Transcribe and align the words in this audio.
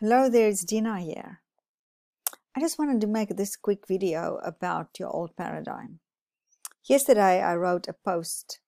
Hello 0.00 0.28
there, 0.28 0.46
it's 0.46 0.64
Dina 0.64 1.00
here. 1.00 1.40
I 2.56 2.60
just 2.60 2.78
wanted 2.78 3.00
to 3.00 3.08
make 3.08 3.30
this 3.30 3.56
quick 3.56 3.88
video 3.88 4.36
about 4.44 4.90
your 5.00 5.08
old 5.08 5.34
paradigm. 5.36 5.98
Yesterday 6.84 7.42
I 7.42 7.56
wrote 7.56 7.88
a 7.88 7.92
post 7.92 8.60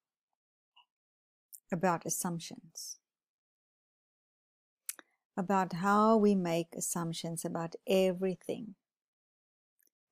about 1.71 2.05
assumptions, 2.05 2.99
about 5.37 5.75
how 5.75 6.17
we 6.17 6.35
make 6.35 6.75
assumptions 6.77 7.45
about 7.45 7.77
everything. 7.87 8.75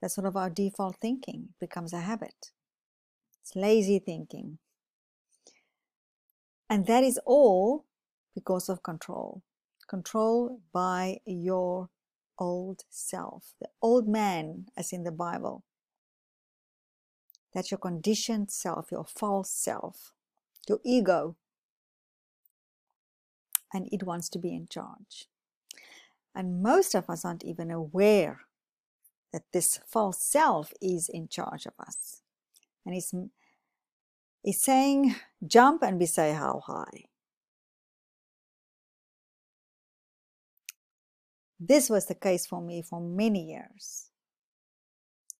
That's 0.01 0.15
sort 0.15 0.29
of 0.29 0.37
our 0.37 0.51
default 0.51 0.99
thinking, 1.01 1.49
it 1.51 1.59
becomes 1.59 1.93
a 1.93 2.03
habit. 2.03 2.53
It's 3.43 3.57
lazy 3.57 3.99
thinking. 3.99 4.59
And 6.71 6.87
that 6.87 7.03
is 7.03 7.19
all 7.27 7.87
because 8.37 8.69
of 8.69 8.85
control. 8.85 9.43
Control 9.89 10.61
by 10.73 11.19
your 11.25 11.89
old 12.39 12.83
self, 12.91 13.55
the 13.61 13.69
old 13.83 14.07
man, 14.07 14.67
as 14.77 14.93
in 14.93 15.03
the 15.05 15.11
Bible. 15.11 15.65
That's 17.55 17.71
your 17.71 17.79
conditioned 17.79 18.51
self, 18.51 18.93
your 18.93 19.05
false 19.07 19.51
self, 19.51 20.13
your 20.69 20.79
ego. 20.85 21.37
And 23.73 23.89
it 23.91 24.03
wants 24.03 24.29
to 24.31 24.39
be 24.39 24.55
in 24.55 24.69
charge. 24.69 25.29
And 26.35 26.63
most 26.63 26.95
of 26.95 27.11
us 27.11 27.25
aren't 27.25 27.45
even 27.45 27.71
aware 27.71 28.43
that 29.33 29.43
this 29.53 29.81
false 29.87 30.23
self 30.23 30.73
is 30.81 31.09
in 31.09 31.29
charge 31.29 31.67
of 31.67 31.73
us. 31.79 32.23
And 32.87 32.95
it's, 32.95 33.13
it's 34.45 34.63
saying, 34.63 35.17
jump 35.47 35.83
and 35.83 35.99
we 35.99 36.07
say, 36.07 36.33
how 36.33 36.63
high? 36.67 37.08
This 41.61 41.91
was 41.91 42.07
the 42.07 42.15
case 42.15 42.47
for 42.47 42.61
me 42.61 42.83
for 42.83 43.01
many 43.01 43.51
years, 43.51 44.11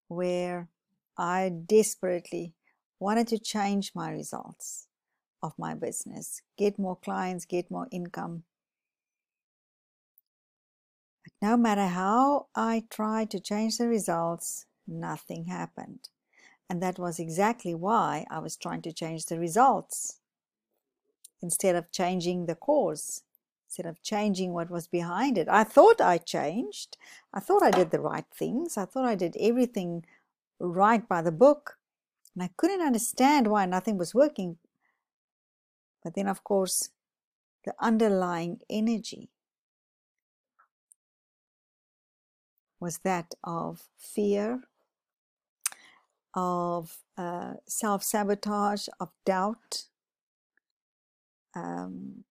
where 0.09 0.69
I 1.17 1.49
desperately 1.49 2.55
wanted 2.99 3.29
to 3.29 3.39
change 3.39 3.93
my 3.95 4.11
results 4.11 4.89
of 5.43 5.53
my 5.57 5.75
business, 5.75 6.43
get 6.57 6.79
more 6.79 6.97
clients, 6.97 7.45
get 7.45 7.71
more 7.71 7.87
income. 7.93 8.43
But 11.25 11.33
no 11.41 11.57
matter 11.57 11.87
how 11.87 12.47
I 12.55 12.85
tried 12.91 13.31
to 13.31 13.41
change 13.41 13.79
the 13.79 13.87
results, 13.87 14.67
nothing 14.89 15.45
happened. 15.45 16.09
And 16.69 16.83
that 16.83 16.99
was 16.99 17.21
exactly 17.21 17.75
why 17.75 18.27
I 18.29 18.41
was 18.41 18.57
trying 18.57 18.83
to 18.83 18.93
change 18.93 19.27
the 19.27 19.39
results 19.39 20.19
instead 21.41 21.77
of 21.77 21.93
changing 21.93 22.47
the 22.47 22.57
cause 22.57 23.23
instead 23.69 23.85
of 23.85 24.03
changing 24.03 24.55
what 24.55 24.71
was 24.71 24.89
behind 24.89 25.37
it. 25.37 25.47
I 25.47 25.63
thought 25.63 26.01
I 26.01 26.17
changed. 26.17 26.97
I 27.35 27.41
thought 27.41 27.63
I 27.63 27.71
did 27.71 27.91
the 27.91 28.01
right 28.01 28.25
things. 28.35 28.79
I 28.79 28.87
thought 28.87 29.05
I 29.05 29.15
did 29.15 29.37
everything 29.39 30.07
right 30.59 31.07
by 31.07 31.21
the 31.21 31.31
book. 31.31 31.77
And 32.35 32.43
I 32.43 32.49
couldn't 32.57 32.81
understand 32.81 33.47
why 33.47 33.67
nothing 33.67 33.99
was 33.99 34.15
working. 34.15 34.57
But 36.03 36.15
then, 36.15 36.29
of 36.29 36.45
course, 36.45 36.89
the 37.67 37.75
underlying 37.79 38.63
energy 38.71 39.29
was 42.81 42.99
that 42.99 43.35
of 43.45 43.83
fear, 43.99 44.63
of 46.33 46.97
uh, 47.19 47.55
self 47.67 48.03
sabotage, 48.03 48.89
of 48.99 49.11
doubt, 49.27 49.85
um, 51.55 52.25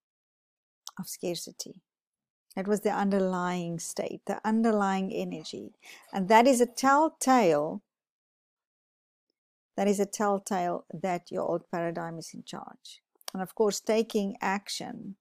of 0.99 1.07
scarcity. 1.07 1.81
It 2.55 2.67
was 2.67 2.81
the 2.81 2.91
underlying 2.91 3.79
state, 3.79 4.21
the 4.25 4.41
underlying 4.43 5.13
energy. 5.13 5.73
And 6.11 6.27
that 6.29 6.47
is 6.47 6.59
a 6.59 6.65
telltale, 6.65 7.83
that 9.75 9.87
is 9.87 9.99
a 9.99 10.07
telltale 10.07 10.85
that 10.91 11.31
your 11.31 11.43
old 11.43 11.69
paradigm 11.69 12.17
is 12.17 12.31
in 12.33 12.43
charge. 12.43 13.01
And 13.33 13.43
of 13.43 13.53
course, 13.53 13.79
taking 13.79 14.37
action 14.41 15.15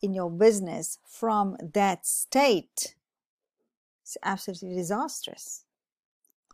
in 0.00 0.14
your 0.14 0.30
business 0.30 0.98
from 1.04 1.56
that 1.74 2.06
state 2.06 2.94
is 4.06 4.16
absolutely 4.22 4.76
disastrous. 4.76 5.64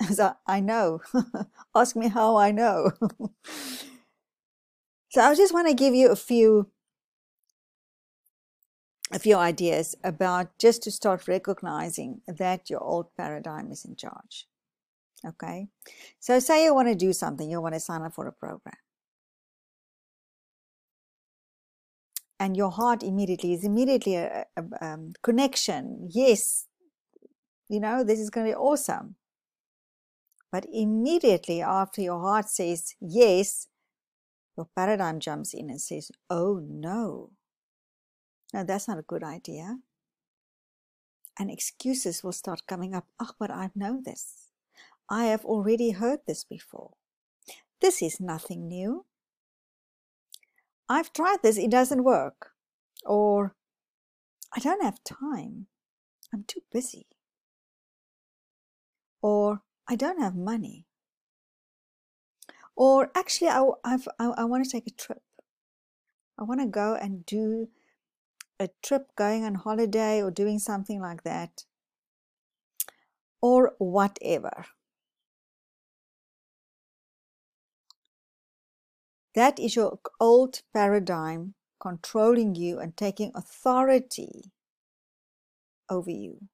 As 0.09 0.19
I, 0.19 0.33
I 0.47 0.61
know. 0.61 1.03
Ask 1.75 1.95
me 1.95 2.09
how 2.09 2.37
I 2.37 2.51
know. 2.51 2.93
so 5.11 5.21
I 5.21 5.35
just 5.35 5.53
want 5.53 5.69
to 5.69 5.75
give 5.75 5.95
you 5.95 6.11
a 6.11 6.17
few 6.17 6.71
a 9.15 9.19
few 9.21 9.37
ideas 9.37 9.95
about 10.03 10.59
just 10.59 10.83
to 10.83 10.91
start 10.91 11.29
recognizing 11.29 12.21
that 12.27 12.69
your 12.69 12.83
old 12.83 13.07
paradigm 13.17 13.71
is 13.71 13.85
in 13.85 13.95
charge. 13.95 14.49
Okay, 15.25 15.69
so 16.19 16.39
say 16.41 16.65
you 16.65 16.75
want 16.75 16.89
to 16.89 16.95
do 16.95 17.13
something, 17.13 17.49
you 17.49 17.61
want 17.61 17.75
to 17.75 17.81
sign 17.81 18.03
up 18.03 18.13
for 18.15 18.27
a 18.27 18.33
program, 18.33 18.75
and 22.39 22.57
your 22.57 22.71
heart 22.71 23.03
immediately 23.03 23.55
is 23.55 23.65
immediately 23.65 24.17
a, 24.17 24.45
a 24.57 24.85
um, 24.85 25.13
connection. 25.23 26.09
Yes, 26.11 26.67
you 27.69 27.81
know, 27.81 28.05
this 28.05 28.19
is 28.19 28.29
going 28.29 28.47
to 28.47 28.53
be 28.53 28.57
awesome. 28.57 29.15
But 30.53 30.67
immediately 30.71 31.63
after 31.63 32.03
your 32.03 32.21
heart 32.21 32.49
says 32.49 32.95
yes, 33.01 33.69
your 34.57 34.69
paradigm 34.77 35.21
jumps 35.21 35.55
in 35.55 35.71
and 35.71 35.81
says, 35.81 36.11
oh 36.29 36.61
no 36.69 37.31
no, 38.55 38.63
that's 38.63 38.87
not 38.87 38.99
a 38.99 39.03
good 39.03 39.25
idea. 39.25 39.79
And 41.37 41.51
excuses 41.51 42.23
will 42.23 42.33
start 42.33 42.69
coming 42.69 42.95
up. 42.95 43.05
Oh, 43.19 43.33
but 43.37 43.51
I 43.51 43.71
know 43.75 44.01
this. 44.01 44.53
I 45.11 45.25
have 45.25 45.45
already 45.45 45.91
heard 45.91 46.21
this 46.25 46.45
before. 46.45 46.93
This 47.81 48.01
is 48.01 48.21
nothing 48.21 48.69
new. 48.69 49.07
I've 50.89 51.13
tried 51.13 51.39
this, 51.43 51.59
it 51.59 51.71
doesn't 51.71 52.05
work. 52.05 52.53
Or, 53.05 53.57
I 54.55 54.61
don't 54.61 54.85
have 54.85 55.03
time. 55.03 55.67
I'm 56.33 56.45
too 56.47 56.63
busy. 56.73 57.09
Or, 59.21 59.63
I 59.89 59.97
don't 59.97 60.21
have 60.21 60.37
money. 60.37 60.87
Or, 62.77 63.11
actually, 63.17 63.49
I, 63.49 63.69
I've, 63.83 64.07
I, 64.21 64.27
I 64.27 64.45
want 64.45 64.65
to 64.65 64.71
take 64.71 64.87
a 64.87 64.91
trip. 64.91 65.23
I 66.39 66.45
want 66.45 66.61
to 66.61 66.67
go 66.67 66.95
and 66.95 67.27
do 67.27 67.69
a 68.61 68.69
trip, 68.83 69.09
going 69.17 69.45
on 69.45 69.57
holiday, 69.57 70.23
or 70.23 70.31
doing 70.31 70.59
something 70.59 71.01
like 71.01 71.23
that, 71.25 71.65
or 73.43 73.75
whatever. 73.79 74.67
That 79.35 79.59
is 79.59 79.75
your 79.75 79.99
old 80.21 80.63
paradigm 80.73 81.55
controlling 81.81 82.55
you 82.55 82.79
and 82.79 82.97
taking 82.97 83.33
authority 83.35 84.53
over 85.91 86.11
you. 86.11 86.49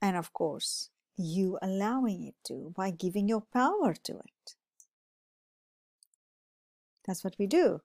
And 0.00 0.16
of 0.16 0.32
course, 0.32 0.90
you 1.16 1.58
allowing 1.62 2.24
it 2.24 2.34
to 2.44 2.72
by 2.76 2.90
giving 2.90 3.28
your 3.28 3.42
power 3.52 3.94
to 3.94 4.12
it. 4.14 4.54
That's 7.06 7.22
what 7.22 7.36
we 7.38 7.46
do. 7.46 7.82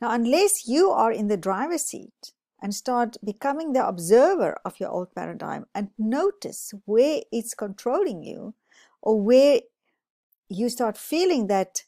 Now, 0.00 0.12
unless 0.12 0.66
you 0.68 0.90
are 0.90 1.12
in 1.12 1.28
the 1.28 1.36
driver's 1.36 1.86
seat 1.86 2.32
and 2.60 2.74
start 2.74 3.16
becoming 3.24 3.72
the 3.72 3.86
observer 3.86 4.58
of 4.64 4.80
your 4.80 4.90
old 4.90 5.14
paradigm 5.14 5.66
and 5.74 5.90
notice 5.98 6.72
where 6.84 7.20
it's 7.32 7.54
controlling 7.54 8.22
you 8.22 8.54
or 9.02 9.20
where 9.20 9.60
you 10.48 10.68
start 10.68 10.96
feeling 10.96 11.46
that 11.48 11.84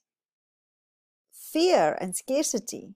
fear 1.32 1.96
and 2.00 2.16
scarcity 2.16 2.94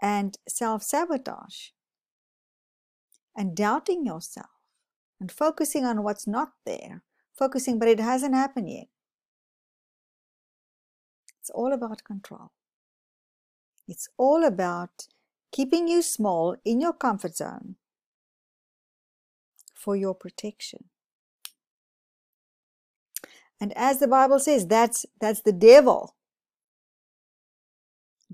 and 0.00 0.38
self 0.48 0.82
sabotage 0.82 1.70
and 3.36 3.54
doubting 3.56 4.04
yourself 4.04 4.50
and 5.20 5.30
focusing 5.30 5.84
on 5.84 6.02
what's 6.02 6.26
not 6.26 6.52
there, 6.64 7.02
focusing, 7.32 7.78
but 7.78 7.88
it 7.88 8.00
hasn't 8.00 8.34
happened 8.34 8.70
yet. 8.70 8.86
It's 11.46 11.50
all 11.54 11.72
about 11.72 12.02
control. 12.02 12.50
It's 13.86 14.08
all 14.18 14.42
about 14.42 15.06
keeping 15.52 15.86
you 15.86 16.02
small 16.02 16.56
in 16.64 16.80
your 16.80 16.92
comfort 16.92 17.36
zone 17.36 17.76
for 19.72 19.94
your 19.94 20.12
protection. 20.12 20.86
And 23.60 23.72
as 23.78 24.00
the 24.00 24.08
Bible 24.08 24.40
says, 24.40 24.66
that's, 24.66 25.06
that's 25.20 25.42
the 25.42 25.52
devil. 25.52 26.16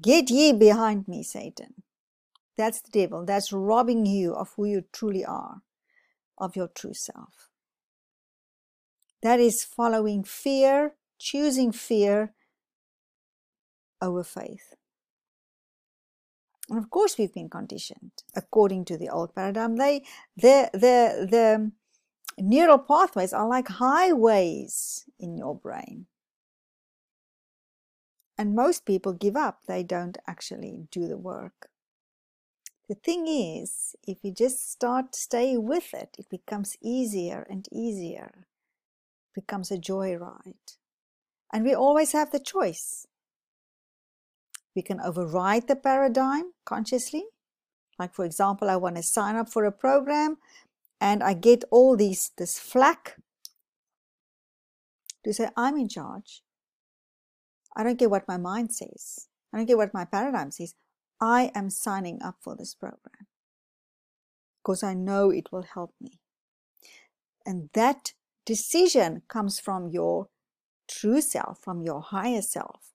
Get 0.00 0.31
ye 0.31 0.55
behind 0.55 1.06
me, 1.06 1.23
Satan. 1.23 1.82
That's 2.56 2.81
the 2.81 2.93
devil. 2.93 3.26
That's 3.26 3.53
robbing 3.53 4.06
you 4.06 4.32
of 4.32 4.55
who 4.56 4.64
you 4.64 4.85
truly 4.91 5.23
are, 5.26 5.61
of 6.38 6.56
your 6.56 6.69
true 6.69 6.94
self. 6.94 7.50
That 9.23 9.38
is 9.38 9.64
following 9.64 10.25
fear, 10.25 10.94
choosing 11.19 11.73
fear 11.73 12.32
over 14.02 14.22
faith. 14.22 14.75
And 16.69 16.78
of 16.78 16.90
course, 16.90 17.16
we've 17.16 17.32
been 17.32 17.49
conditioned 17.49 18.12
according 18.34 18.84
to 18.87 18.99
the 18.99 19.08
old 19.08 19.34
paradigm. 19.34 19.76
They, 19.76 20.04
the, 20.37 20.70
the, 20.72 21.26
the 21.31 21.72
neural 22.38 22.78
pathways 22.78 23.32
are 23.32 23.49
like 23.49 23.69
highways 23.69 25.04
in 25.19 25.37
your 25.37 25.54
brain. 25.54 26.06
And 28.38 28.54
most 28.54 28.87
people 28.87 29.12
give 29.12 29.37
up, 29.37 29.60
they 29.66 29.82
don't 29.82 30.19
actually 30.26 30.88
do 30.90 31.06
the 31.06 31.19
work. 31.19 31.69
The 32.88 32.94
thing 32.94 33.26
is, 33.26 33.94
if 34.06 34.19
you 34.22 34.32
just 34.32 34.70
start 34.70 35.14
stay 35.14 35.56
with 35.56 35.94
it, 35.94 36.16
it 36.19 36.28
becomes 36.28 36.76
easier 36.82 37.46
and 37.49 37.69
easier. 37.70 38.46
It 39.28 39.43
becomes 39.43 39.70
a 39.70 39.78
joyride. 39.78 40.76
And 41.52 41.64
we 41.64 41.75
always 41.75 42.12
have 42.12 42.32
the 42.32 42.40
choice. 42.40 43.06
We 44.75 44.83
can 44.83 45.01
override 45.01 45.69
the 45.69 45.77
paradigm 45.77 46.53
consciously. 46.65 47.25
Like 47.99 48.15
for 48.15 48.25
example, 48.25 48.71
I 48.71 48.77
want 48.77 48.97
to 48.97 49.03
sign 49.03 49.37
up 49.37 49.49
for 49.49 49.65
a 49.65 49.73
program 49.73 50.39
and 51.01 51.23
I 51.23 51.35
get 51.35 51.65
all 51.71 51.97
these 51.97 52.31
this 52.37 52.59
flack 52.59 53.17
to 55.25 55.33
say 55.33 55.49
I'm 55.57 55.77
in 55.77 55.89
charge. 55.89 56.43
I 57.77 57.83
don't 57.83 57.99
care 57.99 58.09
what 58.09 58.29
my 58.29 58.37
mind 58.37 58.73
says. 58.73 59.29
I 59.53 59.59
don't 59.59 59.67
care 59.67 59.77
what 59.77 59.95
my 59.95 60.05
paradigm 60.05 60.51
says. 60.51 60.75
I 61.21 61.53
am 61.55 61.71
signing 61.71 62.21
up 62.23 62.37
for 62.41 62.57
this 62.57 62.75
program 62.75 63.27
because 64.63 64.83
I 64.83 64.95
know 64.95 65.31
it 65.31 65.53
will 65.53 65.63
help 65.63 65.95
me. 66.01 66.21
And 67.45 67.71
that 67.75 68.13
decision 68.47 69.23
comes 69.29 69.61
from 69.61 69.89
your 69.89 70.29
true 70.89 71.21
self, 71.21 71.59
from 71.61 71.83
your 71.83 72.01
higher 72.01 72.43
self. 72.43 72.92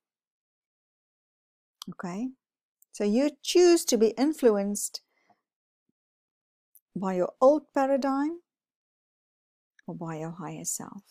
Okay? 1.89 2.30
So 2.92 3.04
you 3.04 3.31
choose 3.44 3.86
to 3.86 3.98
be 3.98 4.07
influenced 4.18 5.01
by 6.95 7.13
your 7.13 7.34
old 7.39 7.63
paradigm 7.74 8.39
or 9.86 9.95
by 9.95 10.18
your 10.18 10.31
higher 10.31 10.66
self. 10.66 11.04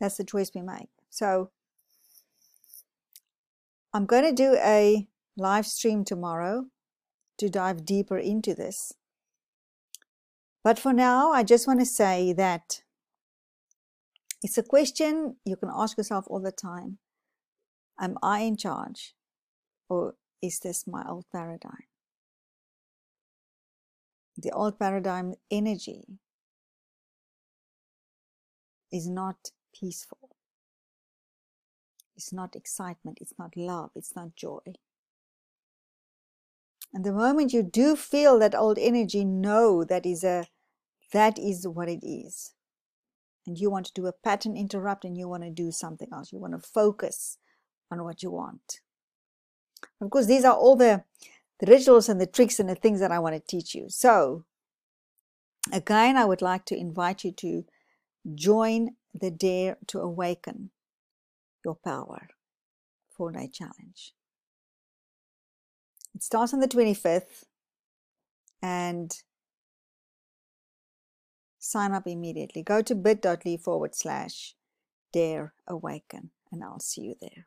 That's 0.00 0.16
the 0.16 0.24
choice 0.24 0.50
we 0.54 0.62
make. 0.62 0.88
So 1.10 1.50
I'm 3.92 4.06
going 4.06 4.24
to 4.24 4.32
do 4.32 4.56
a 4.56 5.06
live 5.36 5.66
stream 5.66 6.04
tomorrow 6.04 6.66
to 7.38 7.48
dive 7.48 7.84
deeper 7.84 8.18
into 8.18 8.54
this. 8.54 8.94
But 10.64 10.78
for 10.78 10.92
now, 10.92 11.32
I 11.32 11.42
just 11.42 11.66
want 11.66 11.80
to 11.80 11.86
say 11.86 12.32
that 12.32 12.82
it's 14.42 14.58
a 14.58 14.62
question 14.62 15.36
you 15.44 15.56
can 15.56 15.70
ask 15.72 15.96
yourself 15.96 16.24
all 16.28 16.40
the 16.40 16.52
time. 16.52 16.98
Am 18.02 18.18
I 18.20 18.40
in 18.40 18.56
charge? 18.56 19.14
Or 19.88 20.16
is 20.42 20.58
this 20.58 20.86
my 20.88 21.04
old 21.08 21.24
paradigm? 21.30 21.84
The 24.36 24.50
old 24.50 24.76
paradigm 24.78 25.34
energy 25.50 26.18
is 28.90 29.08
not 29.08 29.36
peaceful. 29.72 30.30
It's 32.16 32.32
not 32.32 32.56
excitement. 32.56 33.18
It's 33.20 33.34
not 33.38 33.56
love. 33.56 33.90
It's 33.94 34.16
not 34.16 34.34
joy. 34.34 34.60
And 36.92 37.04
the 37.04 37.12
moment 37.12 37.52
you 37.52 37.62
do 37.62 37.94
feel 37.94 38.38
that 38.40 38.54
old 38.54 38.78
energy, 38.78 39.24
know 39.24 39.84
that 39.84 40.04
is 40.04 40.24
a 40.24 40.46
that 41.12 41.38
is 41.38 41.68
what 41.68 41.88
it 41.88 42.04
is. 42.04 42.54
And 43.46 43.58
you 43.58 43.70
want 43.70 43.86
to 43.86 43.92
do 43.92 44.06
a 44.06 44.12
pattern 44.12 44.56
interrupt 44.56 45.04
and 45.04 45.16
you 45.16 45.28
want 45.28 45.42
to 45.44 45.50
do 45.50 45.70
something 45.70 46.08
else. 46.12 46.32
You 46.32 46.38
want 46.38 46.54
to 46.54 46.68
focus 46.68 47.38
on 47.92 48.04
what 48.04 48.22
you 48.22 48.30
want. 48.30 48.80
Of 50.00 50.10
course, 50.10 50.26
these 50.26 50.44
are 50.44 50.54
all 50.54 50.76
the, 50.76 51.04
the 51.60 51.66
rituals 51.66 52.08
and 52.08 52.20
the 52.20 52.26
tricks 52.26 52.58
and 52.58 52.68
the 52.68 52.74
things 52.74 53.00
that 53.00 53.12
I 53.12 53.18
want 53.18 53.34
to 53.34 53.40
teach 53.40 53.74
you. 53.74 53.86
So, 53.88 54.44
again, 55.72 56.16
I 56.16 56.24
would 56.24 56.42
like 56.42 56.64
to 56.66 56.76
invite 56.76 57.24
you 57.24 57.32
to 57.32 57.64
join 58.34 58.96
the 59.14 59.30
Dare 59.30 59.76
to 59.88 60.00
Awaken 60.00 60.70
Your 61.64 61.76
Power 61.76 62.28
four 63.10 63.30
day 63.30 63.48
challenge. 63.52 64.14
It 66.14 66.22
starts 66.22 66.52
on 66.52 66.60
the 66.60 66.68
25th 66.68 67.44
and 68.60 69.16
sign 71.58 71.92
up 71.92 72.06
immediately. 72.06 72.62
Go 72.62 72.82
to 72.82 72.94
bit.ly 72.94 73.56
forward 73.56 73.94
slash 73.94 74.54
dare 75.12 75.54
awaken 75.66 76.30
and 76.50 76.62
I'll 76.64 76.80
see 76.80 77.02
you 77.02 77.14
there. 77.20 77.46